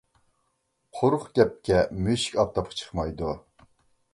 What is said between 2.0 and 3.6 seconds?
مۈشۈك ئاپتاپقا چىقمايدۇ.